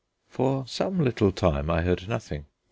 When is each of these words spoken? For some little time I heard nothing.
For 0.27 0.65
some 0.65 0.99
little 1.03 1.31
time 1.31 1.69
I 1.69 1.83
heard 1.83 2.09
nothing. 2.09 2.45